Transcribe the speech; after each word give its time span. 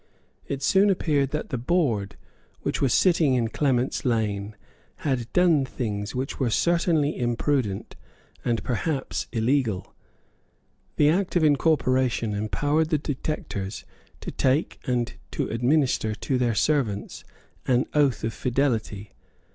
It 0.47 0.63
soon 0.63 0.89
appeared 0.89 1.29
that 1.29 1.49
the 1.51 1.59
Board 1.59 2.15
which 2.61 2.81
was 2.81 2.91
sitting 2.91 3.35
in 3.35 3.49
Clement's 3.49 4.03
Lane 4.03 4.55
had 5.05 5.31
done 5.31 5.63
things 5.63 6.15
which 6.15 6.39
were 6.39 6.49
certainly 6.49 7.15
imprudent 7.19 7.95
and 8.43 8.63
perhaps 8.63 9.27
illegal. 9.31 9.93
The 10.95 11.09
Act 11.09 11.35
of 11.35 11.43
Incorporation 11.43 12.33
empowered 12.33 12.89
the 12.89 12.97
detectors 12.97 13.85
to 14.21 14.31
take 14.31 14.79
and 14.87 15.13
to 15.29 15.47
administer 15.49 16.15
to 16.15 16.37
their 16.39 16.55
servants 16.55 17.23
an 17.67 17.85
oath 17.93 18.23
of 18.23 18.33
fidelity. 18.33 19.13